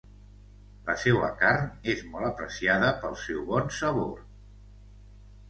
La 0.85 0.95
seua 1.01 1.27
carn 1.41 1.91
és 1.93 2.01
molt 2.15 2.29
apreciada 2.31 2.89
pel 3.05 3.15
seu 3.27 3.45
bon 3.53 3.71
sabor. 3.83 4.19